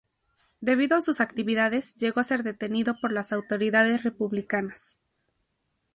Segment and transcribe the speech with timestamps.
[0.61, 4.99] Debido a sus actividades, llegó a ser detenido por las autoridades republicanas.